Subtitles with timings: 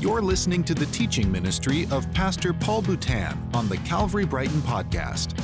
[0.00, 5.38] You're listening to the teaching ministry of Pastor Paul Boutan on the Calvary Brighton podcast.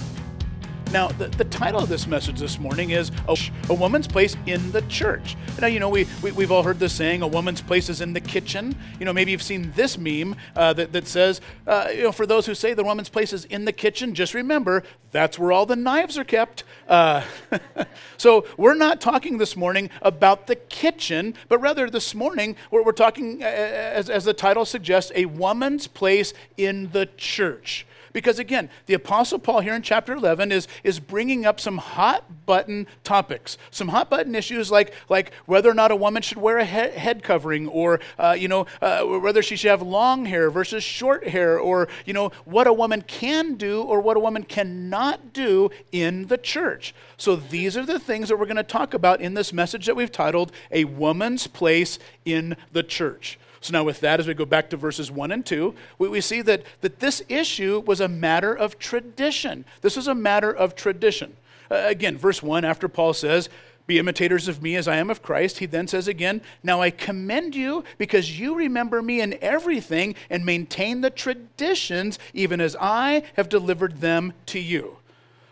[0.93, 3.37] Now, the, the title of this message this morning is a,
[3.69, 5.37] a Woman's Place in the Church.
[5.61, 8.13] Now, you know, we, we, have all heard the saying, a woman's place is in
[8.13, 8.77] the kitchen.
[9.01, 12.25] You know, maybe you've seen this meme uh, that, that says, uh, you know, for
[12.25, 15.67] those who say the woman's place is in the kitchen, just remember, that's where all
[15.67, 16.63] the knives are kept.
[16.89, 17.25] Uh,
[18.17, 22.93] so, we're not talking this morning about the kitchen, but rather this morning, we're, we're
[22.93, 27.87] talking, uh, as, as the title suggests, a woman's place in the church.
[28.17, 32.47] Because again, the Apostle Paul here in chapter 11 is, is bringing up some hot
[32.47, 36.57] button topics, some hot button issues like, like whether or not a woman should wear
[36.57, 40.51] a he- head covering or, uh, you know, uh, whether she should have long hair
[40.51, 44.45] versus short hair or, you know, what a woman can do or what a woman
[44.45, 46.95] cannot do in the church.
[47.19, 49.95] So these are the things that we're going to talk about in this message that
[49.95, 53.39] we've titled A Woman's Place in the Church.
[53.67, 56.21] So now, with that, as we go back to verses 1 and 2, we, we
[56.21, 59.65] see that, that this issue was a matter of tradition.
[59.81, 61.37] This was a matter of tradition.
[61.69, 63.49] Uh, again, verse 1, after Paul says,
[63.89, 66.91] Be imitators of me as I am of Christ, he then says again, Now I
[66.91, 73.25] commend you because you remember me in everything and maintain the traditions, even as I
[73.35, 74.99] have delivered them to you.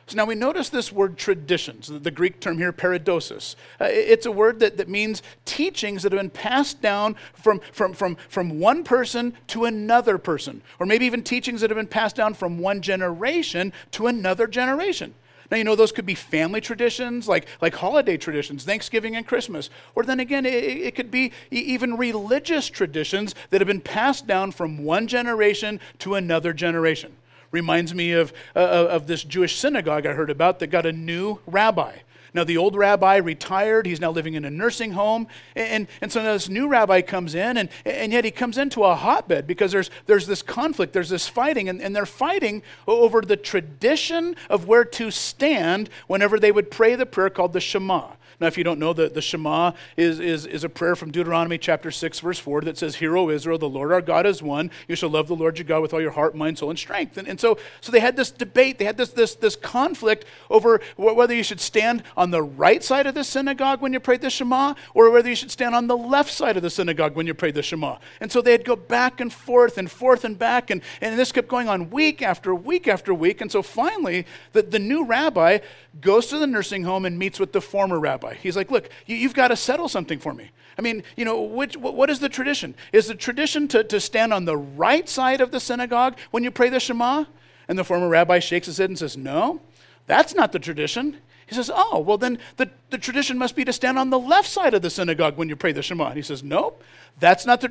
[0.06, 3.56] So now we notice this word traditions, the Greek term here, paradosis.
[3.80, 7.94] Uh, it's a word that, that means teachings that have been passed down from, from,
[7.94, 12.16] from, from one person to another person, or maybe even teachings that have been passed
[12.16, 15.14] down from one generation to another generation.
[15.50, 19.70] Now, you know, those could be family traditions, like, like holiday traditions, Thanksgiving and Christmas.
[19.94, 24.52] Or then again, it, it could be even religious traditions that have been passed down
[24.52, 27.14] from one generation to another generation.
[27.54, 31.38] Reminds me of, uh, of this Jewish synagogue I heard about that got a new
[31.46, 31.98] rabbi.
[32.34, 33.86] Now, the old rabbi retired.
[33.86, 35.28] He's now living in a nursing home.
[35.54, 38.82] And, and so now this new rabbi comes in, and, and yet he comes into
[38.82, 43.20] a hotbed because there's, there's this conflict, there's this fighting, and, and they're fighting over
[43.20, 48.14] the tradition of where to stand whenever they would pray the prayer called the Shema.
[48.40, 51.58] Now, if you don't know, the, the Shema is, is, is a prayer from Deuteronomy
[51.58, 54.70] chapter 6, verse 4 that says, Hear, O Israel, the Lord our God is one.
[54.88, 57.16] You shall love the Lord your God with all your heart, mind, soul, and strength.
[57.16, 60.80] And, and so, so they had this debate, they had this, this, this conflict over
[60.96, 64.30] whether you should stand on the right side of the synagogue when you prayed the
[64.30, 67.34] Shema or whether you should stand on the left side of the synagogue when you
[67.34, 67.98] prayed the Shema.
[68.20, 71.48] And so they'd go back and forth and forth and back, and, and this kept
[71.48, 73.40] going on week after week after week.
[73.40, 75.58] And so finally, the, the new rabbi
[76.00, 78.23] goes to the nursing home and meets with the former rabbi.
[78.32, 80.50] He's like, Look, you, have got to settle something for me.
[80.78, 82.74] I mean, you know, which, what is the tradition?
[82.92, 86.50] Is the tradition to, to stand on the right side of the synagogue when you
[86.50, 87.26] pray the Shema?
[87.68, 89.60] And the former rabbi shakes his head and says, No,
[90.06, 91.18] that's not the tradition.
[91.46, 94.48] He says, Oh, well, then the, the tradition must be to stand on the left
[94.48, 96.06] side of the synagogue when you pray the Shema.
[96.06, 96.82] And he says, Nope,
[97.20, 97.68] that's not the,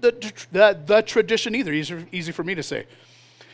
[0.00, 1.72] the, the, the tradition either.
[1.72, 2.86] Easy, easy for me to say.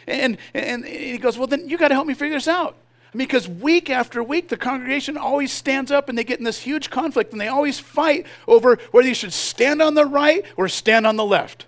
[0.06, 2.76] And, and, and he goes, Well, then you got to help me figure this out.
[3.16, 6.90] Because week after week, the congregation always stands up and they get in this huge
[6.90, 11.06] conflict and they always fight over whether you should stand on the right or stand
[11.06, 11.66] on the left.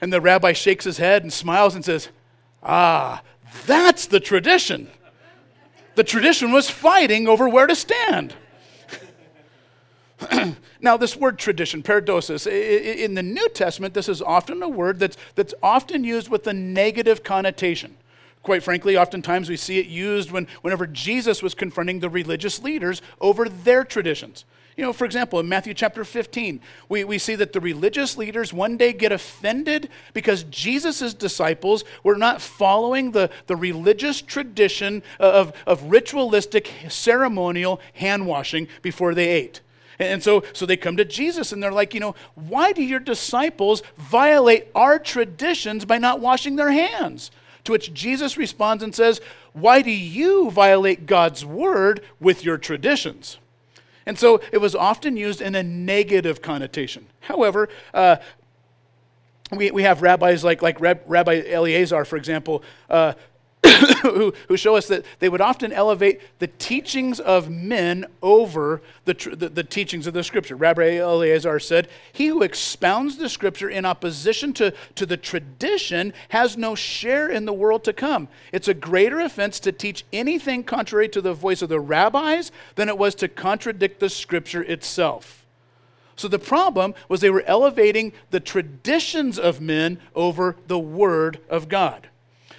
[0.00, 2.08] And the rabbi shakes his head and smiles and says,
[2.62, 3.22] Ah,
[3.66, 4.88] that's the tradition.
[5.94, 8.34] The tradition was fighting over where to stand.
[10.80, 15.16] now, this word tradition, paradosis, in the New Testament, this is often a word that's,
[15.34, 17.96] that's often used with a negative connotation.
[18.42, 23.02] Quite frankly, oftentimes we see it used when, whenever Jesus was confronting the religious leaders
[23.20, 24.44] over their traditions.
[24.76, 26.58] You know, for example, in Matthew chapter 15,
[26.88, 32.16] we, we see that the religious leaders one day get offended because Jesus' disciples were
[32.16, 39.60] not following the, the religious tradition of, of ritualistic ceremonial hand washing before they ate.
[39.98, 43.00] And so, so they come to Jesus and they're like, you know, why do your
[43.00, 47.30] disciples violate our traditions by not washing their hands?
[47.64, 49.20] To which Jesus responds and says,
[49.52, 53.38] Why do you violate God's word with your traditions?
[54.06, 57.06] And so it was often used in a negative connotation.
[57.20, 58.16] However, uh,
[59.52, 63.14] we, we have rabbis like, like Rabbi Eleazar, for example, uh,
[64.02, 69.12] who, who show us that they would often elevate the teachings of men over the,
[69.12, 70.56] the, the, teachings of the scripture.
[70.56, 76.56] Rabbi Eleazar said, He who expounds the scripture in opposition to, to the tradition has
[76.56, 78.28] no share in the world to come.
[78.52, 82.88] It's a greater offense to teach anything contrary to the voice of the rabbis than
[82.88, 85.44] it was to contradict the scripture itself.
[86.16, 91.68] So the problem was they were elevating the traditions of men over the word of
[91.68, 92.08] God.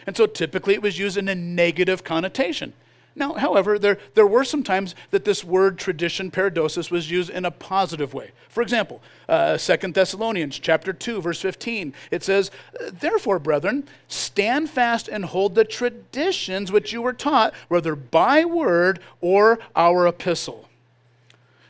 [0.07, 2.74] And so typically it was used in a negative connotation.
[3.13, 7.44] Now, however, there, there were some times that this word tradition, paradosis, was used in
[7.44, 8.31] a positive way.
[8.48, 15.09] For example, uh, 2 Thessalonians chapter 2, verse 15, it says, Therefore, brethren, stand fast
[15.09, 20.69] and hold the traditions which you were taught, whether by word or our epistle.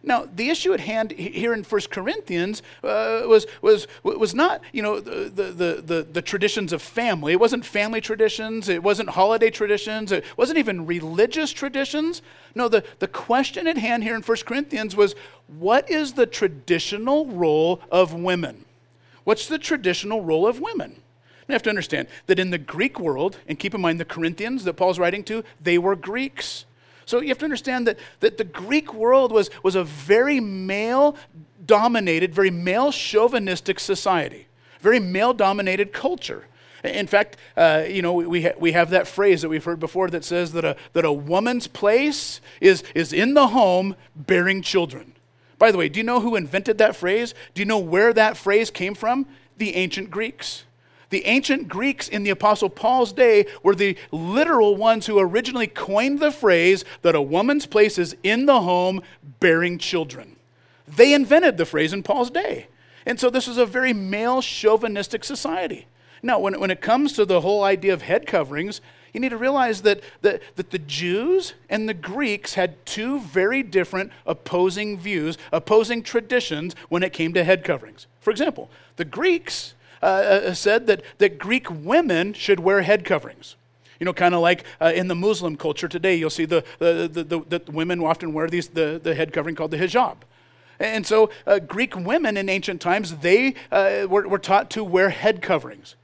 [0.04, 4.82] Now, the issue at hand here in 1 Corinthians uh, was, was, was not, you
[4.82, 7.34] know, the, the, the, the, traditions of family.
[7.34, 8.68] It wasn't family traditions.
[8.68, 10.12] It wasn't holiday traditions.
[10.12, 12.24] It wasn't even religious traditions.
[12.56, 15.14] No, the, the question at hand here in 1 Corinthians was
[15.48, 18.66] what is the traditional role of women?
[19.24, 21.02] What's the traditional role of women?
[21.48, 24.64] You have to understand that in the Greek world, and keep in mind the Corinthians
[24.64, 26.66] that Paul's writing to, they were Greeks.
[27.06, 31.16] So you have to understand that, that the Greek world was, was a very male
[31.66, 34.48] dominated, very male chauvinistic society,
[34.80, 36.46] very male dominated culture.
[36.84, 40.10] In fact, uh, you know, we, ha- we have that phrase that we've heard before
[40.10, 45.14] that says that a, that a woman's place is, is in the home bearing children.
[45.60, 47.36] By the way, do you know who invented that phrase?
[47.54, 49.28] Do you know where that phrase came from?
[49.58, 50.64] The ancient Greeks.
[51.12, 56.20] The ancient Greeks in the Apostle Paul's day were the literal ones who originally coined
[56.20, 59.02] the phrase that a woman's place is in the home
[59.40, 60.38] bearing children.
[60.88, 62.68] They invented the phrase in Paul's day.
[63.06, 65.88] And so this was a very male chauvinistic society.
[66.24, 68.80] Now, when, when it comes to the whole idea of head coverings,
[69.12, 73.64] you need to realize that, that, that the Jews and the Greeks had two very
[73.64, 78.08] different opposing views, opposing traditions when it came to head coverings.
[78.22, 83.56] For example, the Greeks uh, uh, said that, that Greek women should wear head coverings.
[84.00, 87.08] You know, kind of like uh, in the Muslim culture today, you'll see the, the,
[87.12, 90.18] the, the, the women often wear these, the, the head covering called the hijab.
[90.80, 95.10] And so, uh, Greek women in ancient times, they uh, were, were, taught to wear
[95.10, 95.96] head coverings.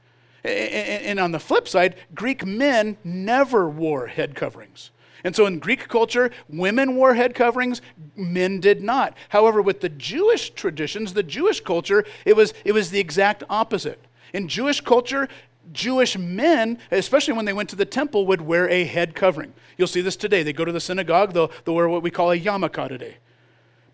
[0.44, 4.92] And, and, on the flip side, Greek men never wore head coverings.
[5.24, 7.80] And so in Greek culture, women wore head coverings,
[8.16, 9.16] men did not.
[9.30, 13.98] However, with the Jewish traditions, the Jewish culture, it was, it was the exact opposite.
[14.32, 15.28] In Jewish culture,
[15.72, 19.52] Jewish men, especially when they went to the temple, would wear a head covering.
[19.76, 20.42] You'll see this today.
[20.42, 23.16] They go to the synagogue, they'll, they'll wear what we call a yarmulke today.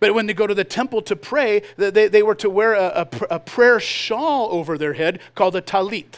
[0.01, 3.09] But when they go to the temple to pray, they, they were to wear a,
[3.31, 6.17] a, a prayer shawl over their head called a talit.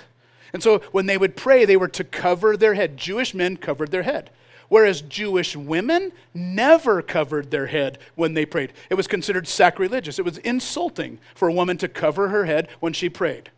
[0.53, 2.97] And so when they would pray, they were to cover their head.
[2.97, 4.31] Jewish men covered their head
[4.69, 8.73] whereas Jewish women never covered their head when they prayed.
[8.91, 12.93] It was considered sacrilegious, it was insulting for a woman to cover her head when
[12.93, 13.51] she prayed.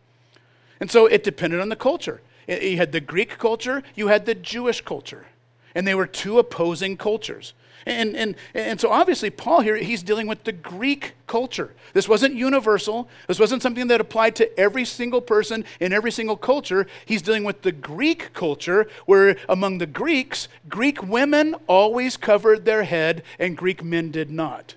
[0.79, 2.21] And so it depended on the culture.
[2.47, 5.27] You had the Greek culture, you had the Jewish culture,
[5.75, 7.53] and they were two opposing cultures.
[7.89, 11.73] And, and, and so obviously, Paul here, he's dealing with the Greek culture.
[11.93, 13.09] This wasn't universal.
[13.27, 16.85] This wasn't something that applied to every single person in every single culture.
[17.05, 22.83] He's dealing with the Greek culture, where among the Greeks, Greek women always covered their
[22.83, 24.75] head and Greek men did not.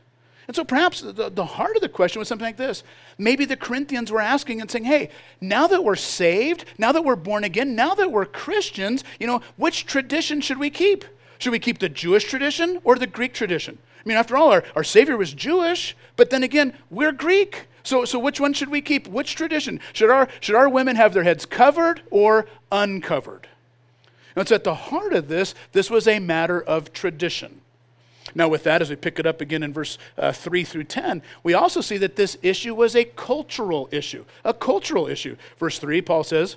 [0.49, 2.83] And so perhaps the, the heart of the question was something like this.
[3.19, 7.17] Maybe the Corinthians were asking and saying, hey, now that we're saved, now that we're
[7.17, 11.05] born again, now that we're Christians, you know, which tradition should we keep?
[11.43, 13.77] Should we keep the Jewish tradition or the Greek tradition?
[13.99, 17.67] I mean, after all, our, our Savior was Jewish, but then again, we're Greek.
[17.83, 19.09] So, so which one should we keep?
[19.09, 19.81] Which tradition?
[19.93, 23.49] Should our, should our women have their heads covered or uncovered?
[24.37, 27.61] And it's at the heart of this, this was a matter of tradition.
[28.37, 31.23] Now, with that, as we pick it up again in verse uh, 3 through 10,
[31.43, 34.25] we also see that this issue was a cultural issue.
[34.45, 35.37] A cultural issue.
[35.59, 36.55] Verse 3, Paul says,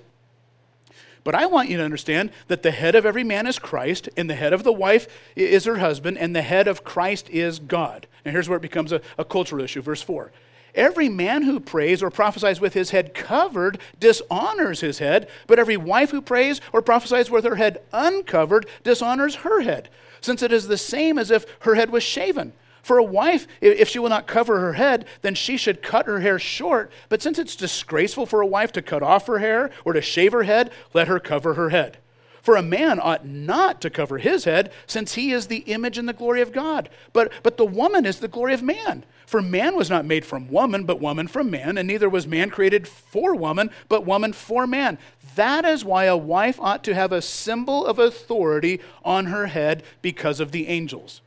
[1.26, 4.30] but I want you to understand that the head of every man is Christ, and
[4.30, 8.06] the head of the wife is her husband, and the head of Christ is God.
[8.24, 9.82] And here's where it becomes a, a cultural issue.
[9.82, 10.32] Verse 4.
[10.76, 15.78] Every man who prays or prophesies with his head covered dishonors his head, but every
[15.78, 19.90] wife who prays or prophesies with her head uncovered dishonors her head,
[20.22, 22.54] since it is the same as if her head was shaven.
[22.86, 26.20] For a wife, if she will not cover her head, then she should cut her
[26.20, 26.92] hair short.
[27.10, 30.34] But since it's disgraceful for a wife to cut off her hair or to shave
[30.34, 31.98] her head, let her cover her head.
[32.44, 36.08] For a man ought not to cover his head, since he is the image and
[36.08, 36.90] the glory of God.
[37.12, 39.04] But, but the woman is the glory of man.
[39.26, 42.52] For man was not made from woman, but woman from man, and neither was man
[42.52, 45.00] created for woman, but woman for man.
[45.34, 49.82] That is why a wife ought to have a symbol of authority on her head
[50.04, 51.22] because of the angels.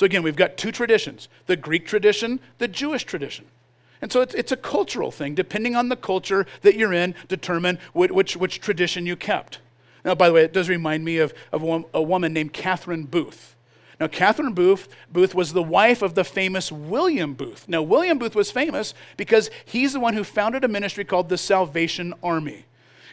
[0.00, 3.44] So again, we've got two traditions the Greek tradition, the Jewish tradition.
[4.00, 5.34] And so it's, it's a cultural thing.
[5.34, 9.58] Depending on the culture that you're in, determine which, which, which tradition you kept.
[10.02, 13.04] Now, by the way, it does remind me of, of a, a woman named Catherine
[13.04, 13.54] Booth.
[14.00, 17.68] Now, Catherine Booth, Booth was the wife of the famous William Booth.
[17.68, 21.36] Now, William Booth was famous because he's the one who founded a ministry called the
[21.36, 22.64] Salvation Army.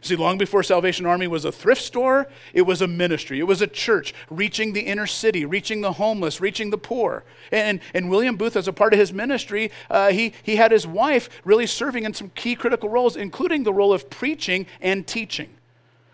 [0.01, 3.39] See, long before Salvation Army was a thrift store, it was a ministry.
[3.39, 7.23] It was a church reaching the inner city, reaching the homeless, reaching the poor.
[7.51, 10.85] And, and William Booth, as a part of his ministry, uh, he, he had his
[10.85, 15.49] wife really serving in some key critical roles, including the role of preaching and teaching.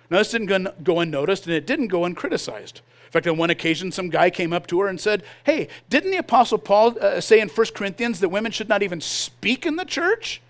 [0.09, 2.81] Now, this didn't go unnoticed and it didn't go uncriticized.
[3.05, 6.11] In fact, on one occasion, some guy came up to her and said, Hey, didn't
[6.11, 9.75] the Apostle Paul uh, say in 1 Corinthians that women should not even speak in
[9.75, 10.41] the church?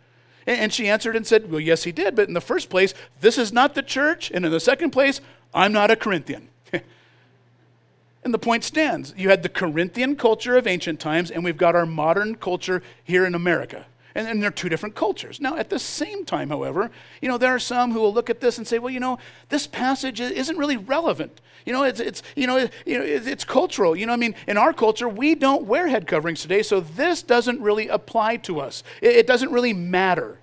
[0.45, 2.15] And she answered and said, Well, yes, he did.
[2.15, 4.31] But in the first place, this is not the church.
[4.33, 5.21] And in the second place,
[5.53, 6.49] I'm not a Corinthian.
[8.23, 9.13] and the point stands.
[9.15, 13.25] You had the Corinthian culture of ancient times, and we've got our modern culture here
[13.25, 13.85] in America.
[14.15, 15.41] And, and they're two different cultures.
[15.41, 16.91] Now, at the same time, however,
[17.21, 19.17] you know, there are some who will look at this and say, well, you know,
[19.49, 21.41] this passage isn't really relevant.
[21.65, 23.95] You know, it's, it's you know, it, you know it's, it's cultural.
[23.95, 27.23] You know, I mean, in our culture, we don't wear head coverings today, so this
[27.23, 28.83] doesn't really apply to us.
[29.01, 30.39] It, it doesn't really matter.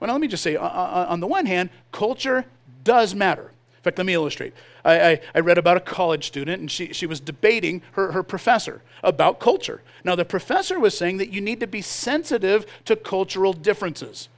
[0.00, 2.44] Well, now let me just say, on the one hand, culture
[2.84, 3.50] does matter.
[3.96, 4.52] Let me illustrate.
[4.84, 8.22] I, I, I, read about a college student, and she, she was debating her, her
[8.22, 9.82] professor about culture.
[10.04, 14.28] Now, the professor was saying that you need to be sensitive to cultural differences.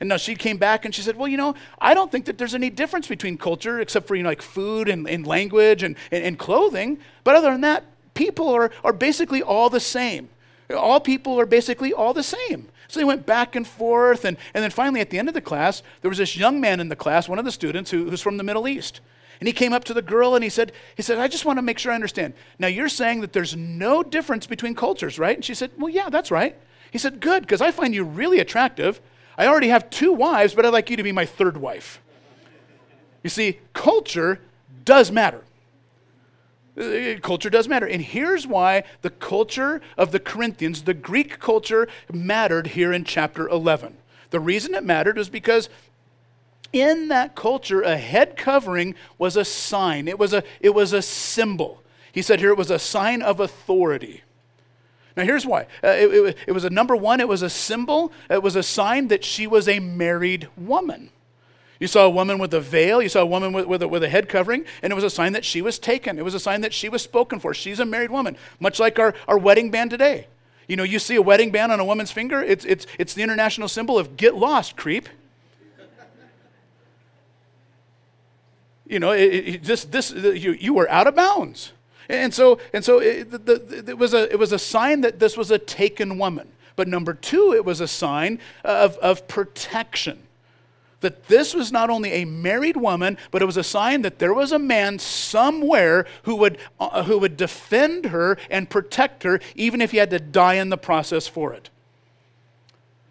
[0.00, 2.38] And now she came back and she said, Well, you know, I don't think that
[2.38, 5.94] there's any difference between culture except for, you know, like food and, and language and,
[6.10, 6.98] and, and clothing.
[7.22, 10.30] But other than that, people are, are basically all the same.
[10.74, 12.68] All people are basically all the same.
[12.90, 14.24] So they went back and forth.
[14.24, 16.80] And, and then finally, at the end of the class, there was this young man
[16.80, 19.00] in the class, one of the students who, who's from the Middle East.
[19.38, 21.58] And he came up to the girl and he said, he said, I just want
[21.58, 22.34] to make sure I understand.
[22.58, 25.36] Now you're saying that there's no difference between cultures, right?
[25.36, 26.56] And she said, Well, yeah, that's right.
[26.90, 29.00] He said, Good, because I find you really attractive.
[29.38, 32.02] I already have two wives, but I'd like you to be my third wife.
[33.22, 34.40] You see, culture
[34.84, 35.44] does matter.
[36.78, 37.86] Uh, culture does matter.
[37.86, 43.48] And here's why the culture of the Corinthians, the Greek culture, mattered here in chapter
[43.48, 43.96] 11.
[44.30, 45.68] The reason it mattered was because
[46.72, 51.02] in that culture, a head covering was a sign, it was a, it was a
[51.02, 51.82] symbol.
[52.12, 54.22] He said here it was a sign of authority.
[55.16, 55.62] Now, here's why.
[55.82, 58.62] Uh, it, it, it was a number one, it was a symbol, it was a
[58.62, 61.10] sign that she was a married woman.
[61.80, 64.04] You saw a woman with a veil, you saw a woman with, with, a, with
[64.04, 66.18] a head covering, and it was a sign that she was taken.
[66.18, 67.54] It was a sign that she was spoken for.
[67.54, 70.26] She's a married woman, much like our, our wedding band today.
[70.68, 73.22] You know, you see a wedding band on a woman's finger, it's, it's, it's the
[73.22, 75.08] international symbol of get lost, creep.
[78.90, 81.72] you know, it, it, this, this, you, you were out of bounds.
[82.10, 85.20] And so, and so it, the, the, it, was a, it was a sign that
[85.20, 86.48] this was a taken woman.
[86.74, 90.24] But number two, it was a sign of, of protection.
[91.00, 94.34] That this was not only a married woman, but it was a sign that there
[94.34, 99.80] was a man somewhere who would, uh, who would defend her and protect her, even
[99.80, 101.70] if he had to die in the process for it.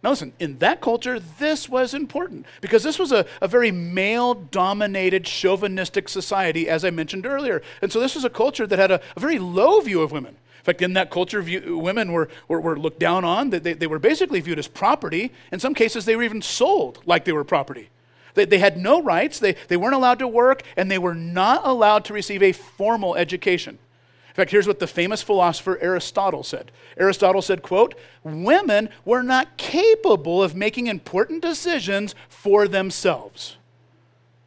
[0.02, 4.34] Now, listen, in that culture, this was important because this was a, a very male
[4.34, 7.62] dominated, chauvinistic society, as I mentioned earlier.
[7.82, 10.38] And so, this was a culture that had a, a very low view of women.
[10.70, 13.50] In fact, in that culture, view, women were, were, were, looked down on.
[13.50, 15.32] They, they were basically viewed as property.
[15.52, 17.90] In some cases, they were even sold like they were property.
[18.36, 21.66] They, they had no rights, they, they weren't allowed to work, and they were not
[21.66, 23.80] allowed to receive a formal education.
[24.28, 26.72] In fact, here's what the famous philosopher Aristotle said.
[26.98, 33.58] Aristotle said, quote, women were not capable of making important decisions for themselves.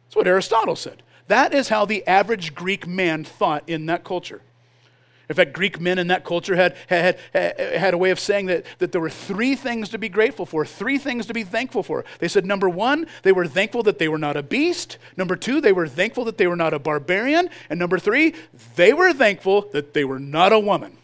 [0.05, 1.03] That's what Aristotle said.
[1.27, 4.41] That is how the average Greek man thought in that culture.
[5.33, 8.67] In fact, Greek men in that culture had, had, had a way of saying that,
[8.77, 12.05] that there were three things to be grateful for, three things to be thankful for.
[12.19, 14.99] They said, number one, they were thankful that they were not a beast.
[15.17, 17.49] Number two, they were thankful that they were not a barbarian.
[17.67, 18.35] And number three,
[18.75, 20.97] they were thankful that they were not a woman.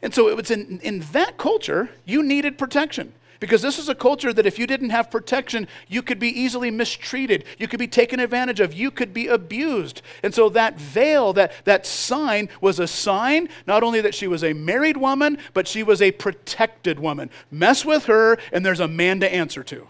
[0.00, 3.12] And so it was in, in that culture, you needed protection.
[3.42, 6.70] Because this is a culture that if you didn't have protection, you could be easily
[6.70, 7.42] mistreated.
[7.58, 8.72] You could be taken advantage of.
[8.72, 10.00] You could be abused.
[10.22, 14.44] And so that veil, that, that sign, was a sign not only that she was
[14.44, 17.30] a married woman, but she was a protected woman.
[17.50, 19.88] Mess with her, and there's a man to answer to.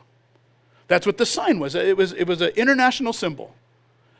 [0.89, 1.75] That's what the sign was.
[1.75, 3.55] It was, it was an international symbol.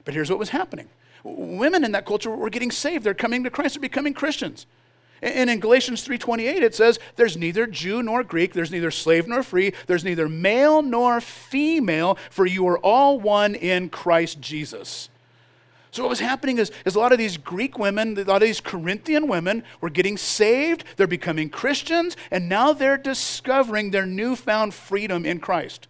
[0.05, 0.91] But here's what was happening
[1.25, 3.03] women in that culture were getting saved.
[3.03, 4.67] They're coming to Christ, they're becoming Christians.
[5.23, 9.45] And in Galatians 3:28 it says there's neither Jew nor Greek, there's neither slave nor
[9.45, 15.09] free, there's neither male nor female, for you are all one in Christ Jesus.
[15.93, 18.49] So what was happening is, is a lot of these Greek women, a lot of
[18.49, 24.73] these Corinthian women were getting saved, they're becoming Christians, and now they're discovering their newfound
[24.73, 25.89] freedom in Christ.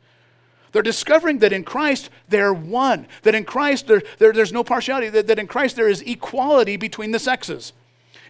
[0.73, 5.09] They're discovering that in Christ they're one, that in Christ there, there there's no partiality,
[5.09, 7.73] that, that in Christ there is equality between the sexes.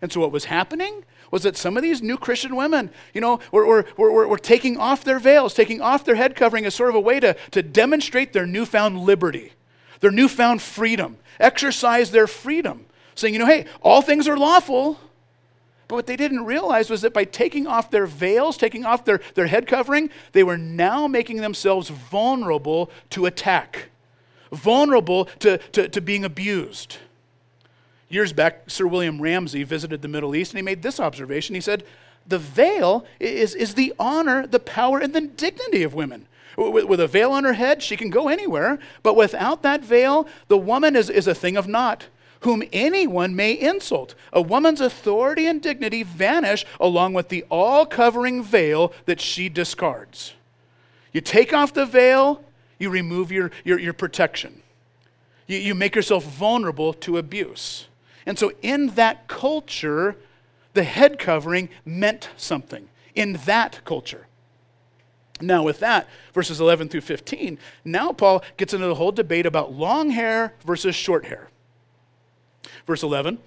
[0.02, 3.38] And so what was happening was that some of these new Christian women, you know,
[3.52, 6.90] were, were, were, were taking off their veils, taking off their head covering as sort
[6.90, 9.52] of a way to, to demonstrate their newfound liberty,
[10.00, 14.98] their newfound freedom, exercise their freedom, saying, you know, hey, all things are lawful.
[15.86, 19.20] But what they didn't realize was that by taking off their veils, taking off their,
[19.34, 23.90] their head covering, they were now making themselves vulnerable to attack,
[24.50, 26.98] vulnerable to, to, to being abused.
[28.12, 31.54] Years back, Sir William Ramsay visited the Middle East and he made this observation.
[31.54, 31.82] He said,
[32.26, 36.28] The veil is, is the honor, the power, and the dignity of women.
[36.58, 40.28] With, with, a veil on her head, she can go anywhere, but without that veil,
[40.48, 42.08] the woman is, is a thing of naught,
[42.40, 44.14] whom anyone may insult.
[44.30, 50.34] A woman's authority and dignity vanish along with the all covering veil that she discards.
[51.14, 52.44] You take off the veil,
[52.78, 54.60] you remove your, your, your protection.
[55.46, 57.86] You, you make yourself vulnerable to abuse.
[58.26, 60.16] And so, in that culture,
[60.74, 62.88] the head covering meant something.
[63.14, 64.26] In that culture.
[65.40, 69.72] Now, with that, verses 11 through 15, now Paul gets into the whole debate about
[69.72, 71.48] long hair versus short hair.
[72.86, 73.38] Verse 11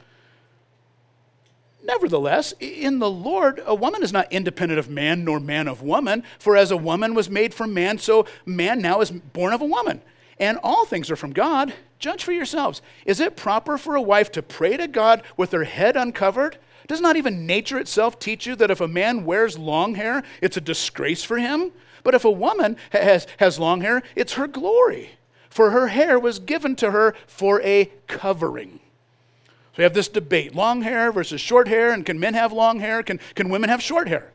[1.84, 6.24] Nevertheless, in the Lord, a woman is not independent of man, nor man of woman.
[6.40, 9.66] For as a woman was made from man, so man now is born of a
[9.66, 10.02] woman.
[10.40, 11.74] And all things are from God.
[12.00, 12.82] Judge for yourselves.
[13.06, 16.58] Is it proper for a wife to pray to God with her head uncovered?
[16.88, 20.58] Does not even nature itself teach you that if a man wears long hair, it's
[20.58, 21.72] a disgrace for him?
[22.04, 25.12] But if a woman has, has long hair, it's her glory,
[25.50, 28.80] for her hair was given to her for a covering.
[29.74, 32.80] So we have this debate long hair versus short hair, and can men have long
[32.80, 33.02] hair?
[33.02, 34.32] Can, can women have short hair?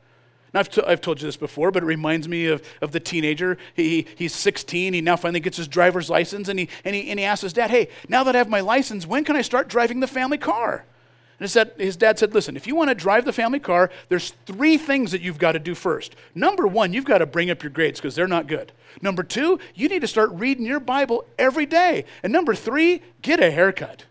[0.52, 3.00] Now, I've, t- I've told you this before, but it reminds me of, of the
[3.00, 3.56] teenager.
[3.74, 4.94] He, he's 16.
[4.94, 7.52] He now finally gets his driver's license, and he, and, he, and he asks his
[7.52, 10.38] dad, Hey, now that I have my license, when can I start driving the family
[10.38, 10.84] car?
[11.38, 13.90] And his dad, his dad said, Listen, if you want to drive the family car,
[14.08, 16.16] there's three things that you've got to do first.
[16.34, 18.72] Number one, you've got to bring up your grades because they're not good.
[19.00, 22.04] Number two, you need to start reading your Bible every day.
[22.22, 24.04] And number three, get a haircut.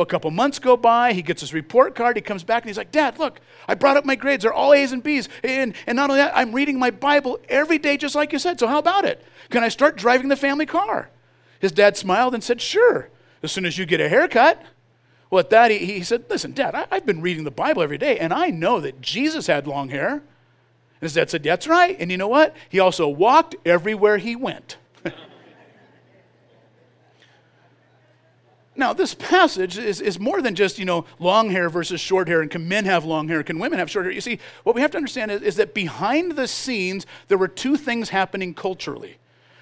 [0.00, 2.70] Well, a couple months go by, he gets his report card, he comes back and
[2.70, 3.38] he's like, Dad, look,
[3.68, 4.44] I brought up my grades.
[4.44, 5.28] They're all A's and B's.
[5.44, 8.58] And, and not only that, I'm reading my Bible every day, just like you said.
[8.58, 9.22] So how about it?
[9.50, 11.10] Can I start driving the family car?
[11.58, 13.10] His dad smiled and said, Sure,
[13.42, 14.62] as soon as you get a haircut.
[15.28, 17.98] Well, at that, he, he said, Listen, Dad, I, I've been reading the Bible every
[17.98, 20.12] day, and I know that Jesus had long hair.
[20.12, 20.22] And
[21.02, 21.94] his dad said, That's right.
[22.00, 22.56] And you know what?
[22.70, 24.78] He also walked everywhere he went.
[28.80, 32.40] Now, this passage is, is more than just, you know, long hair versus short hair,
[32.40, 34.12] and can men have long hair, can women have short hair?
[34.12, 37.46] You see, what we have to understand is, is that behind the scenes, there were
[37.46, 39.18] two things happening culturally.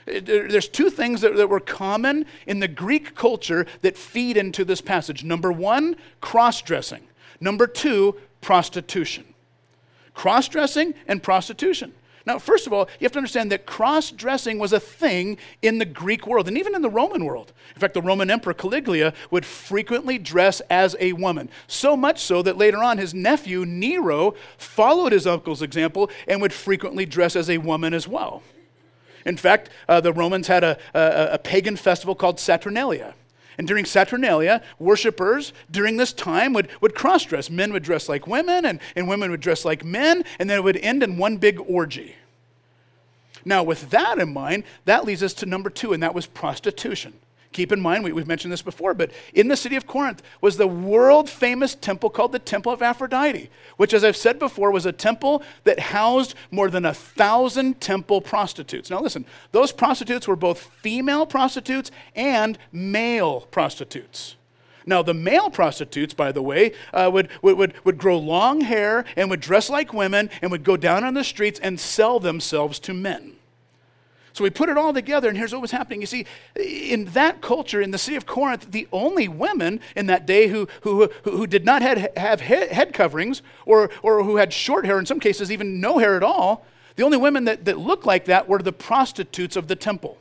[0.07, 4.65] Uh, there's two things that, that were common in the Greek culture that feed into
[4.65, 5.25] this passage.
[5.25, 7.03] Number one, cross dressing.
[7.41, 9.25] Number two, prostitution.
[10.15, 11.93] Cross dressing and prostitution.
[12.29, 15.79] Now, first of all, you have to understand that cross dressing was a thing in
[15.79, 17.55] the Greek world and even in the Roman world.
[17.75, 21.49] In fact, the Roman Emperor Caligula would frequently dress as a woman.
[21.69, 26.53] So much so that later on, his nephew Nero followed his uncle's example and would
[26.53, 28.43] frequently dress as a woman as well.
[29.25, 33.15] In fact, uh, the Romans had a, a, a pagan festival called Saturnalia.
[33.59, 37.51] And during Saturnalia, worshippers during this time would, would cross dress.
[37.51, 40.65] Men would dress like women, and, and women would dress like men, and then it
[40.65, 42.15] would end in one big orgy.
[43.45, 47.15] Now, with that in mind, that leads us to number two, and that was prostitution.
[47.53, 50.57] Keep in mind, we, have mentioned this before, but in the city of Corinth was
[50.57, 54.85] the world famous temple called the Temple of Aphrodite, which, as I've said before, was
[54.85, 58.91] a temple that housed more than a thousand temple prostitutes.
[58.91, 64.37] Now, listen, those prostitutes were both female prostitutes and male prostitutes.
[64.85, 69.05] Now, the male prostitutes, by the way, uh, would, would, would, would grow long hair
[69.17, 72.79] and would dress like women and would go down on the streets and sell themselves
[72.81, 73.38] to men.
[74.39, 76.01] So we put it all together, and here's what was happening.
[76.01, 76.25] You see,
[76.55, 80.69] in that culture, in the city of Corinth, the only women in that day who,
[80.83, 85.07] who, who did not have, have head coverings or, or who had short hair, in
[85.07, 88.49] some cases, even no hair at all, the only women that, that looked like that
[88.49, 90.19] were the prostitutes of the temple.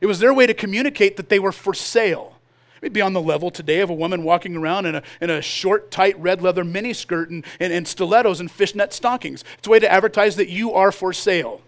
[0.00, 2.38] It was their way to communicate that they were for sale.
[2.80, 5.42] It'd be on the level today of a woman walking around in a, in a
[5.42, 9.44] short, tight red leather miniskirt and, and, and stilettos and fishnet stockings.
[9.58, 11.60] It's a way to advertise that you are for sale.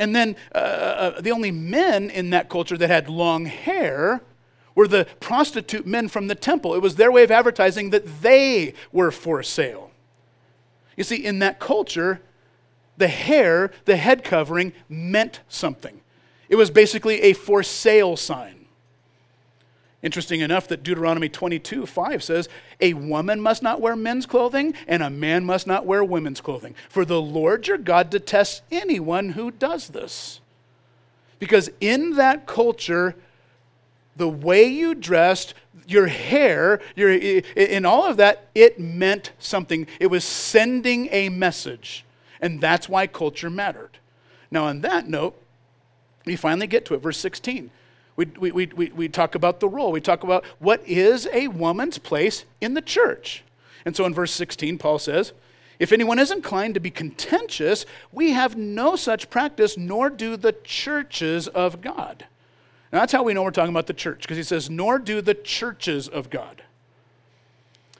[0.00, 4.22] And then uh, uh, the only men in that culture that had long hair
[4.74, 6.74] were the prostitute men from the temple.
[6.74, 9.90] It was their way of advertising that they were for sale.
[10.96, 12.22] You see, in that culture,
[12.96, 16.00] the hair, the head covering, meant something.
[16.48, 18.59] It was basically a for sale sign.
[20.02, 22.48] Interesting enough that Deuteronomy 22 5 says,
[22.80, 26.74] A woman must not wear men's clothing, and a man must not wear women's clothing.
[26.88, 30.40] For the Lord your God detests anyone who does this.
[31.38, 33.14] Because in that culture,
[34.16, 35.54] the way you dressed,
[35.86, 39.86] your hair, your, in all of that, it meant something.
[39.98, 42.04] It was sending a message.
[42.40, 43.98] And that's why culture mattered.
[44.50, 45.40] Now, on that note,
[46.24, 47.70] we finally get to it, verse 16.
[48.20, 49.92] We, we, we, we talk about the role.
[49.92, 53.42] We talk about what is a woman's place in the church.
[53.86, 55.32] And so in verse 16, Paul says,
[55.78, 60.52] If anyone is inclined to be contentious, we have no such practice, nor do the
[60.52, 62.26] churches of God.
[62.92, 65.22] Now that's how we know we're talking about the church, because he says, Nor do
[65.22, 66.62] the churches of God.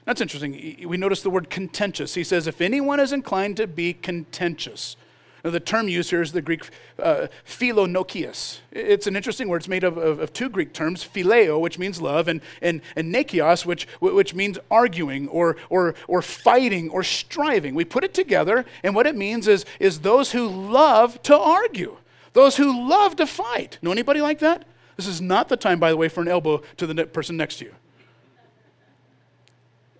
[0.05, 0.85] That's interesting.
[0.87, 2.13] We notice the word contentious.
[2.13, 4.97] He says, If anyone is inclined to be contentious,
[5.43, 6.63] now, the term used here is the Greek
[7.01, 8.59] uh, philonokios.
[8.71, 9.57] It's an interesting word.
[9.57, 13.13] It's made of, of, of, two Greek terms, phileo, which means love, and, and, and
[13.13, 17.73] nekios, which, which means arguing or, or, or fighting or striving.
[17.73, 21.97] We put it together, and what it means is, is those who love to argue,
[22.33, 23.79] those who love to fight.
[23.81, 24.65] Know anybody like that?
[24.95, 27.57] This is not the time, by the way, for an elbow to the person next
[27.57, 27.75] to you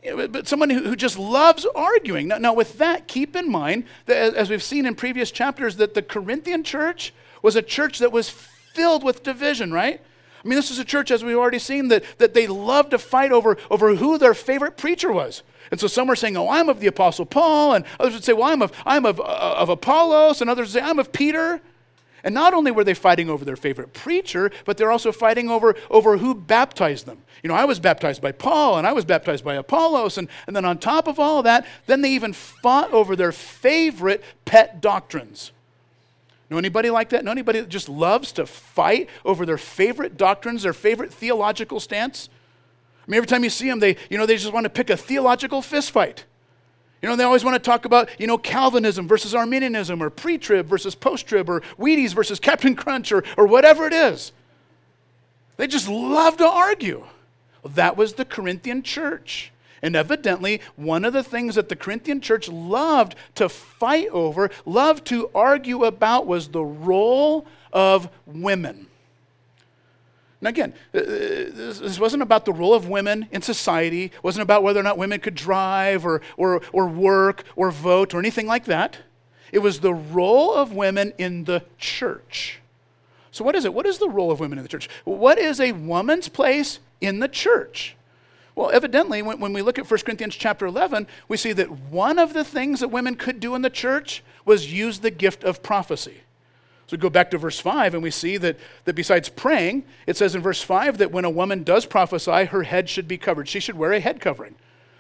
[0.04, 2.28] but someone who just loves arguing.
[2.28, 6.02] Now, with that, keep in mind that as we've seen in previous chapters, that the
[6.02, 10.02] Corinthian church was a church that was filled with division, right?
[10.44, 12.98] I mean, this is a church, as we've already seen, that, that they loved to
[12.98, 15.44] fight over, over who their favorite preacher was.
[15.70, 18.34] And so some are saying, oh, I'm of the Apostle Paul, and others would say,
[18.34, 21.62] well, I'm of, I'm of, uh, of Apollos, and others would say, I'm of Peter.
[22.24, 25.76] And not only were they fighting over their favorite preacher, but they're also fighting over,
[25.90, 27.20] over who baptized them.
[27.44, 30.18] You know, I was baptized by Paul and I was baptized by Apollos.
[30.18, 33.32] And, and then on top of all of that, then they even fought over their
[33.32, 35.52] favorite pet doctrines.
[36.52, 37.24] Know anybody like that?
[37.24, 42.28] Know anybody that just loves to fight over their favorite doctrines, their favorite theological stance?
[43.08, 44.90] I mean, every time you see them, they, you know, they just want to pick
[44.90, 46.24] a theological fistfight.
[47.02, 50.38] You know, they always want to talk about, you know, Calvinism versus Arminianism or pre
[50.38, 54.32] trib versus post trib or Wheaties versus Captain Crunch or, or whatever it is.
[55.58, 57.06] They just love to argue.
[57.64, 59.52] Well, that was the Corinthian church.
[59.82, 65.06] And evidently, one of the things that the Corinthian church loved to fight over, loved
[65.08, 68.88] to argue about, was the role of women.
[70.42, 74.42] And again, uh, uh, this wasn't about the role of women in society, it wasn't
[74.42, 78.48] about whether or not women could drive or, or, or work or vote or anything
[78.48, 78.98] like that.
[79.52, 82.60] It was the role of women in the church.
[83.32, 83.74] So, what is it?
[83.74, 84.90] What is the role of women in the church?
[85.06, 87.96] What is a woman's place in the church?
[88.56, 92.20] Well, evidently, when, when we look at 1 Corinthians chapter 11, we see that one
[92.20, 95.64] of the things that women could do in the church was use the gift of
[95.64, 96.22] prophecy.
[96.92, 100.18] So we go back to verse 5 and we see that, that besides praying, it
[100.18, 103.48] says in verse 5 that when a woman does prophesy, her head should be covered.
[103.48, 104.56] She should wear a head covering.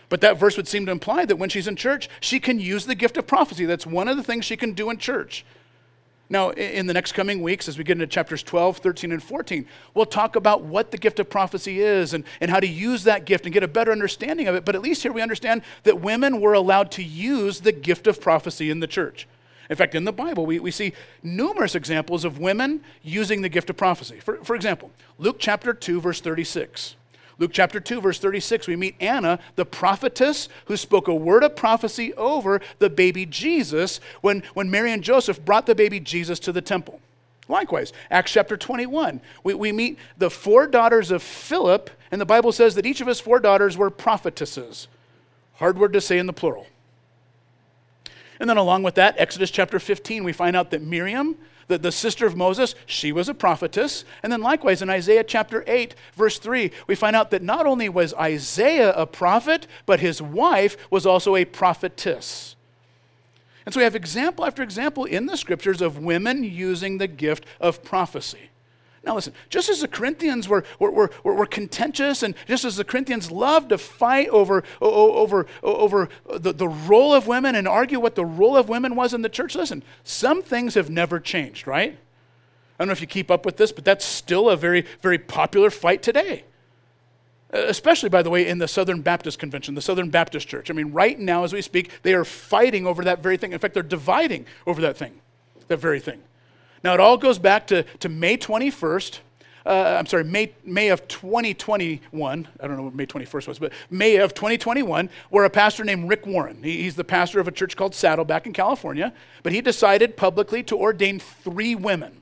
[0.08, 2.86] But that verse would seem to imply that when she's in church, she can use
[2.86, 3.66] the gift of prophecy.
[3.66, 5.44] That's one of the things she can do in church.
[6.30, 9.66] Now, in the next coming weeks, as we get into chapters 12, 13, and 14,
[9.94, 13.26] we'll talk about what the gift of prophecy is and, and how to use that
[13.26, 14.64] gift and get a better understanding of it.
[14.64, 18.22] But at least here we understand that women were allowed to use the gift of
[18.22, 19.28] prophecy in the church.
[19.72, 20.92] In fact, in the Bible, we, we see
[21.24, 24.20] numerous examples of women using the gift of prophecy.
[24.20, 26.98] For, for example, Luke chapter 2, verse 36.
[27.40, 31.56] Luke chapter 2, verse 36, we meet Anna, the prophetess who spoke a word of
[31.56, 36.52] prophecy over the baby Jesus when, when Mary and Joseph brought the baby Jesus to
[36.52, 37.00] the temple.
[37.48, 42.52] Likewise, Acts chapter 21, we, we meet the four daughters of Philip, and the Bible
[42.52, 44.90] says that each of his four daughters were prophetesses.
[45.54, 46.68] Hard word to say in the plural.
[48.42, 51.92] And then, along with that, Exodus chapter 15, we find out that Miriam, the, the
[51.92, 54.04] sister of Moses, she was a prophetess.
[54.24, 57.88] And then, likewise, in Isaiah chapter 8, verse 3, we find out that not only
[57.88, 62.56] was Isaiah a prophet, but his wife was also a prophetess.
[63.64, 67.46] And so we have example after example in the scriptures of women using the gift
[67.60, 68.50] of prophecy.
[69.04, 72.84] Now, listen, just as the Corinthians were, were, were, were, contentious, and just as the
[72.84, 78.14] Corinthians loved to fight over, over, over the, the role of women and argue what
[78.14, 81.94] the role of women was in the church, listen, some things have never changed, right?
[81.94, 85.18] I don't know if you keep up with this, but that's still a very, very
[85.18, 86.44] popular fight today.
[87.52, 90.70] Uh, especially, by the way, in the Southern Baptist Convention, the Southern Baptist Church.
[90.70, 93.52] I mean, right now, as we speak, they are fighting over that very thing.
[93.52, 95.22] In fact, they're dividing over that thing,
[95.68, 96.22] that very thing.
[96.84, 99.20] Now, it all goes back to, to May 21st.
[99.66, 102.48] Uh, I'm sorry, May, May of 2021.
[102.60, 106.10] I don't know what May 21st was, but May of 2021, where a pastor named
[106.10, 109.14] Rick Warren, he, he's the pastor of a church called Saddleback in California,
[109.44, 112.21] but he decided publicly to ordain three women.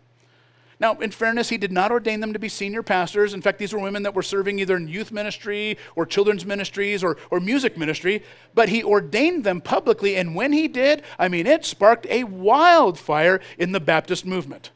[0.80, 3.34] Now, in fairness, he did not ordain them to be senior pastors.
[3.34, 7.04] In fact, these were women that were serving either in youth ministry or children's ministries
[7.04, 8.24] or, or music ministry.
[8.54, 13.42] But he ordained them publicly, and when he did, I mean, it sparked a wildfire
[13.58, 14.72] in the Baptist movement.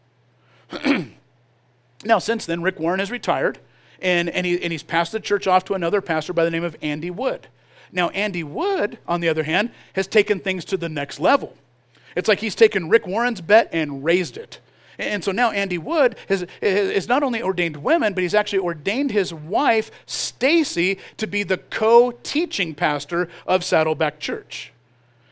[2.03, 3.59] now, since then, Rick Warren has retired,
[4.01, 6.65] and, and, he, and he's passed the church off to another pastor by the name
[6.65, 7.47] of Andy Wood.
[7.93, 11.55] Now, Andy Wood, on the other hand, has taken things to the next level.
[12.13, 14.59] It's like he's taken Rick Warren's bet and raised it.
[14.97, 19.33] And so now Andy Wood has, not only ordained women, but he's actually ordained his
[19.33, 24.71] wife, Stacie, to be the co teaching pastor of Saddleback Church.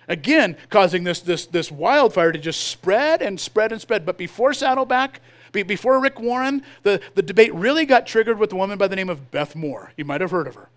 [0.07, 4.05] Again, causing this, this, this wildfire to just spread and spread and spread.
[4.05, 5.21] But before Saddleback,
[5.51, 9.09] before Rick Warren, the, the debate really got triggered with a woman by the name
[9.09, 9.93] of Beth Moore.
[9.95, 10.69] You might have heard of her.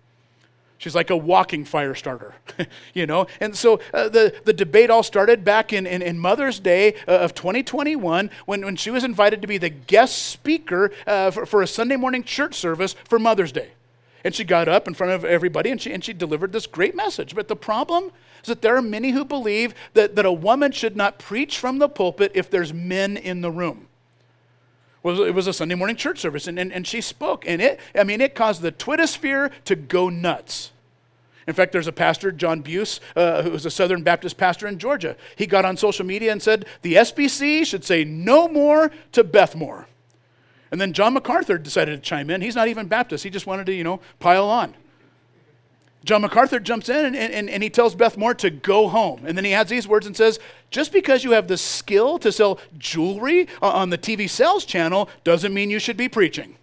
[0.85, 2.35] She's like a walking fire starter,
[2.93, 3.25] you know?
[3.39, 7.13] And so uh, the, the debate all started back in, in, in Mother's Day uh,
[7.13, 11.63] of 2021 when, when she was invited to be the guest speaker uh, for, for
[11.63, 13.69] a Sunday morning church service for Mother's Day.
[14.23, 16.95] And she got up in front of everybody and she, and she delivered this great
[16.95, 17.33] message.
[17.33, 18.11] But the problem
[18.43, 21.79] is that there are many who believe that, that a woman should not preach from
[21.79, 23.87] the pulpit if there's men in the room
[25.05, 27.47] it was a Sunday morning church service, and, and, and she spoke.
[27.47, 30.71] And it, I mean, it caused the Twittersphere to go nuts.
[31.47, 35.15] In fact, there's a pastor, John Buice, uh, who's a Southern Baptist pastor in Georgia.
[35.35, 39.55] He got on social media and said the SBC should say no more to Beth
[39.55, 39.87] Moore.
[40.71, 42.41] And then John MacArthur decided to chime in.
[42.41, 43.23] He's not even Baptist.
[43.23, 44.73] He just wanted to, you know, pile on.
[46.03, 49.25] John MacArthur jumps in and, and, and, he tells Beth Moore to go home.
[49.25, 52.31] And then he adds these words and says, Just because you have the skill to
[52.31, 56.57] sell jewelry on the TV sales channel doesn't mean you should be preaching.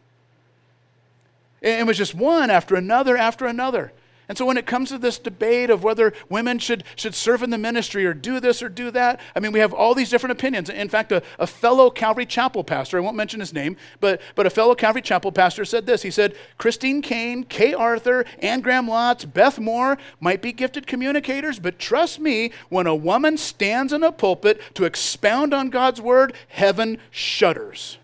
[1.60, 3.92] It was just one after another after another.
[4.28, 7.50] And so when it comes to this debate of whether women should, should serve in
[7.50, 10.32] the ministry or do this or do that, I mean, we have all these different
[10.32, 10.70] opinions.
[10.70, 14.46] In fact, a, a fellow Calvary Chapel pastor, I won't mention his name, but, but
[14.46, 16.02] a fellow Calvary Chapel pastor said this.
[16.02, 21.58] He said, Christine Caine, Kay Arthur, Anne Graham Lotz, Beth Moore might be gifted communicators,
[21.58, 26.34] but trust me, when a woman stands in a pulpit to expound on God's word,
[26.48, 27.98] heaven shudders.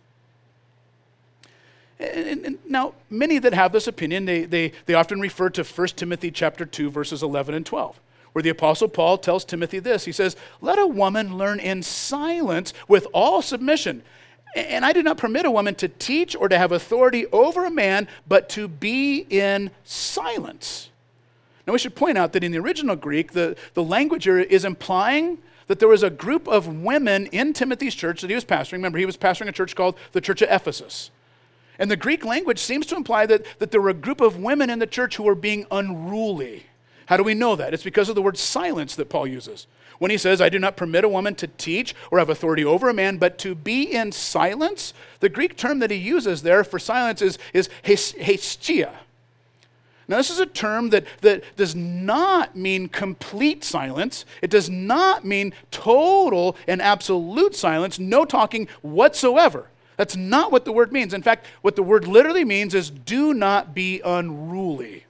[2.01, 5.89] And, and now, many that have this opinion, they, they, they often refer to 1
[5.89, 8.01] Timothy chapter 2, verses 11 and 12,
[8.33, 10.05] where the Apostle Paul tells Timothy this.
[10.05, 14.03] He says, Let a woman learn in silence with all submission.
[14.55, 17.71] And I do not permit a woman to teach or to have authority over a
[17.71, 20.91] man, but to be in silence.
[21.67, 24.65] Now, we should point out that in the original Greek, the, the language here is
[24.65, 28.73] implying that there was a group of women in Timothy's church that he was pastoring.
[28.73, 31.11] Remember, he was pastoring a church called the Church of Ephesus.
[31.79, 34.71] And the Greek language seems to imply that, that there were a group of women
[34.71, 36.67] in the church who were being unruly.
[37.07, 37.73] How do we know that?
[37.73, 39.67] It's because of the word silence that Paul uses.
[39.99, 42.89] When he says, I do not permit a woman to teach or have authority over
[42.89, 46.79] a man, but to be in silence, the Greek term that he uses there for
[46.79, 48.93] silence is, is hestia.
[50.07, 54.25] Now, this is a term that, that does not mean complete silence.
[54.41, 59.67] It does not mean total and absolute silence, no talking whatsoever.
[59.99, 61.13] That's not what the word means.
[61.13, 65.05] In fact, what the word literally means is do not be unruly.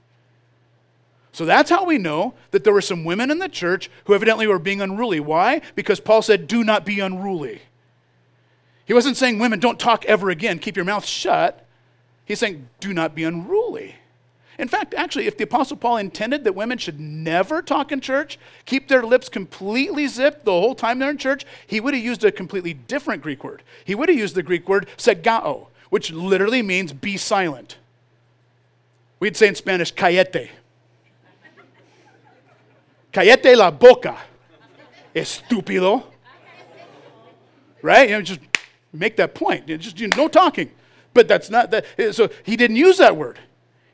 [1.30, 4.46] So that's how we know that there were some women in the church who evidently
[4.46, 5.20] were being unruly.
[5.20, 5.60] Why?
[5.74, 7.60] Because Paul said, do not be unruly.
[8.86, 11.66] He wasn't saying, women, don't talk ever again, keep your mouth shut.
[12.24, 13.96] He's saying, do not be unruly.
[14.58, 18.40] In fact, actually, if the Apostle Paul intended that women should never talk in church,
[18.64, 22.24] keep their lips completely zipped the whole time they're in church, he would have used
[22.24, 23.62] a completely different Greek word.
[23.84, 27.78] He would have used the Greek word segao, which literally means be silent.
[29.20, 30.50] We'd say in Spanish, callete.
[33.12, 34.18] Callete la boca,
[35.14, 36.02] estúpido.
[37.80, 38.08] Right?
[38.08, 38.40] You know, just
[38.92, 39.68] make that point.
[39.68, 40.72] just you know, no talking.
[41.14, 41.86] But that's not that.
[42.12, 43.38] So he didn't use that word.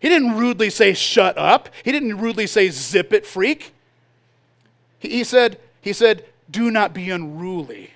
[0.05, 1.71] He didn't rudely say, shut up.
[1.83, 3.73] He didn't rudely say, zip it, freak.
[4.99, 7.91] He said, he said, do not be unruly.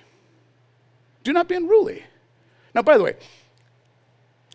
[1.23, 2.05] Do not be unruly.
[2.73, 3.15] Now, by the way,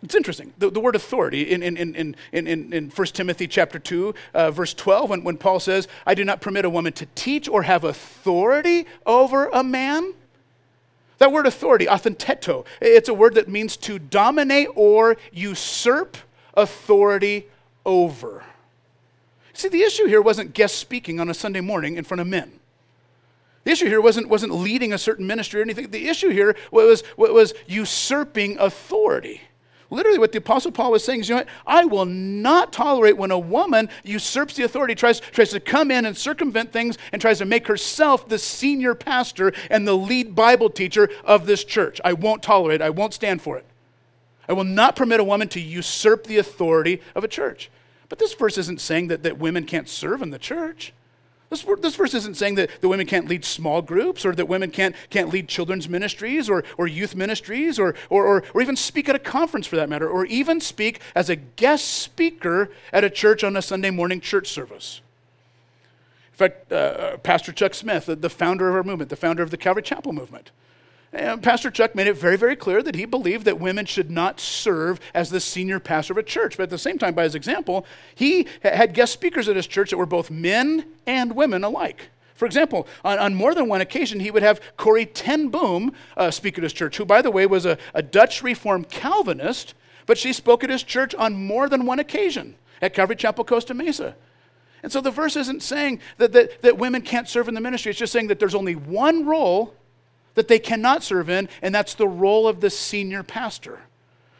[0.03, 0.51] it's interesting.
[0.57, 1.95] The, the word authority in, in, in,
[2.33, 6.13] in, in, in 1 Timothy chapter 2, uh, verse 12, when, when Paul says, I
[6.13, 10.13] do not permit a woman to teach or have authority over a man.
[11.19, 16.17] That word authority, authentizo, it's a word that means to dominate or usurp
[16.55, 17.47] authority
[17.85, 18.43] over.
[19.53, 22.59] See, the issue here wasn't guest speaking on a Sunday morning in front of men.
[23.63, 25.89] The issue here wasn't, wasn't leading a certain ministry or anything.
[25.89, 29.41] The issue here was, was usurping authority.
[29.89, 31.47] Literally, what the Apostle Paul was saying is, you know what?
[31.65, 36.05] I will not tolerate when a woman usurps the authority, tries, tries to come in
[36.05, 40.69] and circumvent things, and tries to make herself the senior pastor and the lead Bible
[40.69, 42.01] teacher of this church.
[42.03, 42.85] I won't tolerate it.
[42.85, 43.65] I won't stand for it.
[44.47, 47.69] I will not permit a woman to usurp the authority of a church.
[48.09, 50.93] But this verse isn't saying that, that women can't serve in the church.
[51.49, 54.71] This, this verse isn't saying that, that women can't lead small groups or that women
[54.71, 59.07] can't, can't lead children's ministries or, or youth ministries or, or, or, or even speak
[59.09, 63.09] at a conference for that matter, or even speak as a guest speaker at a
[63.09, 65.01] church on a Sunday morning church service.
[66.33, 69.43] In fact, uh, uh Pastor Chuck Smith, the, the founder of our movement, the founder
[69.43, 70.51] of the Calvary Chapel movement,
[71.15, 74.39] and Pastor Chuck made it very, very clear that he believed that women should not
[74.39, 76.57] serve as the senior pastor of a church.
[76.57, 79.91] But at the same time, by his example, he had guest speakers at his church
[79.91, 82.09] that were both men and women alike.
[82.35, 86.31] For example, on, on more than one occasion, he would have Corrie ten Boom uh,
[86.31, 89.73] speak at his church, who, by the way, was a, a Dutch Reformed Calvinist,
[90.05, 93.73] but she spoke at his church on more than one occasion at Calvary Chapel, Costa
[93.73, 94.15] Mesa.
[94.83, 97.89] And so the verse isn't saying that, that, that women can't serve in the ministry,
[97.89, 99.73] it's just saying that there's only one role
[100.35, 103.79] that they cannot serve in, and that's the role of the senior pastor,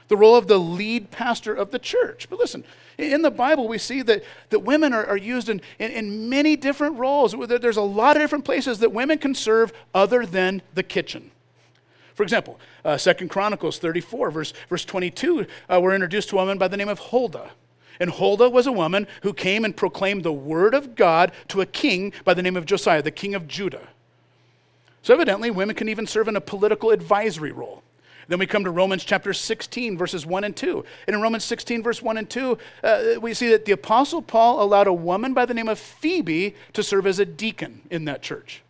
[0.07, 2.29] the role of the lead pastor of the church.
[2.29, 2.63] But listen,
[2.97, 6.55] in the Bible, we see that, that women are, are used in, in, in many
[6.55, 7.35] different roles.
[7.47, 11.31] There's a lot of different places that women can serve other than the kitchen.
[12.13, 16.57] For example, uh, 2 Chronicles 34, verse, verse 22, uh, we're introduced to a woman
[16.57, 17.51] by the name of Huldah.
[17.99, 21.65] And Huldah was a woman who came and proclaimed the word of God to a
[21.65, 23.89] king by the name of Josiah, the king of Judah.
[25.05, 27.83] So, evidently, women can even serve in a political advisory role.
[28.27, 30.83] Then we come to Romans chapter 16, verses 1 and 2.
[31.05, 34.63] And in Romans 16, verse 1 and 2, uh, we see that the Apostle Paul
[34.63, 38.23] allowed a woman by the name of Phoebe to serve as a deacon in that
[38.23, 38.63] church.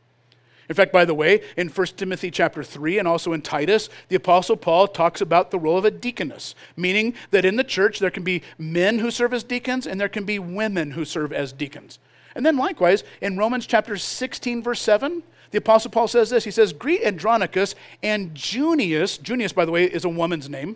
[0.68, 4.18] In fact, by the way, in 1 Timothy chapter 3 and also in Titus, the
[4.18, 8.12] Apostle Paul talks about the role of a deaconess, meaning that in the church there
[8.12, 11.54] can be men who serve as deacons and there can be women who serve as
[11.54, 11.98] deacons.
[12.36, 15.24] And then likewise, in Romans chapter 16, verse 7,
[15.56, 19.18] the Apostle Paul says this He says, Greet Andronicus and Junius.
[19.18, 20.76] Junius, by the way, is a woman's name.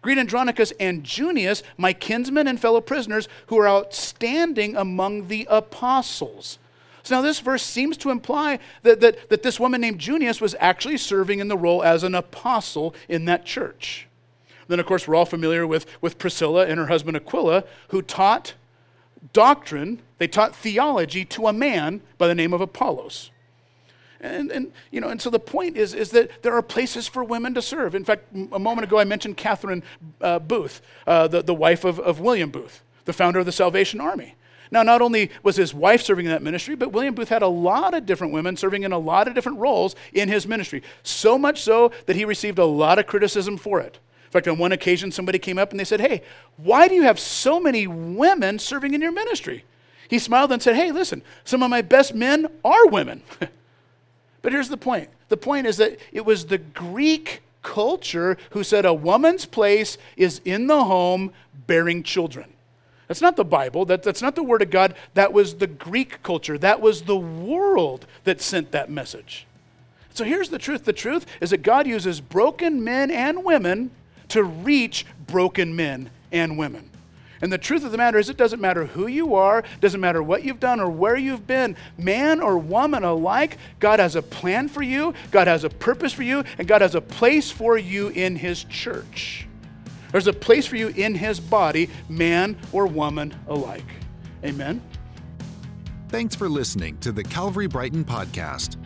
[0.00, 6.58] Greet Andronicus and Junius, my kinsmen and fellow prisoners, who are outstanding among the apostles.
[7.02, 10.56] So now this verse seems to imply that, that, that this woman named Junius was
[10.58, 14.08] actually serving in the role as an apostle in that church.
[14.68, 18.54] Then, of course, we're all familiar with, with Priscilla and her husband Aquila, who taught
[19.34, 23.30] doctrine, they taught theology to a man by the name of Apollos.
[24.20, 27.22] And, and, you know, and so the point is, is that there are places for
[27.22, 27.94] women to serve.
[27.94, 29.82] In fact, a moment ago I mentioned Catherine
[30.20, 34.00] uh, Booth, uh, the, the wife of, of William Booth, the founder of the Salvation
[34.00, 34.34] Army.
[34.70, 37.48] Now, not only was his wife serving in that ministry, but William Booth had a
[37.48, 40.82] lot of different women serving in a lot of different roles in his ministry.
[41.02, 43.98] So much so that he received a lot of criticism for it.
[44.26, 46.22] In fact, on one occasion, somebody came up and they said, Hey,
[46.56, 49.64] why do you have so many women serving in your ministry?
[50.08, 53.22] He smiled and said, Hey, listen, some of my best men are women.
[54.42, 58.84] But here's the point the point is that it was the Greek culture who said
[58.84, 61.32] a woman's place is in the home
[61.66, 62.46] bearing children.
[63.08, 63.84] That's not the Bible.
[63.86, 64.94] That, that's not the Word of God.
[65.14, 66.58] That was the Greek culture.
[66.58, 69.46] That was the world that sent that message.
[70.12, 73.90] So here's the truth the truth is that God uses broken men and women
[74.28, 76.90] to reach broken men and women.
[77.40, 80.22] And the truth of the matter is, it doesn't matter who you are, doesn't matter
[80.22, 84.68] what you've done or where you've been, man or woman alike, God has a plan
[84.68, 88.08] for you, God has a purpose for you, and God has a place for you
[88.08, 89.46] in His church.
[90.12, 93.84] There's a place for you in His body, man or woman alike.
[94.44, 94.82] Amen.
[96.08, 98.76] Thanks for listening to the Calvary Brighton podcast.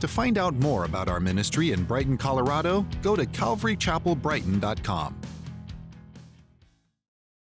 [0.00, 5.20] To find out more about our ministry in Brighton, Colorado, go to calvarychapelbrighton.com.